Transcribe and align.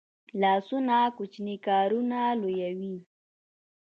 لاسونه 0.41 0.97
کوچني 1.17 1.55
کارونه 1.67 2.19
لویوي 2.41 2.95